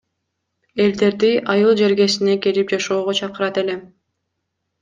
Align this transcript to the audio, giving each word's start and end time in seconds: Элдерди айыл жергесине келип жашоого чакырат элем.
Элдерди 0.85 1.29
айыл 1.55 1.77
жергесине 1.83 2.37
келип 2.47 2.75
жашоого 2.75 3.15
чакырат 3.21 3.63
элем. 3.65 3.89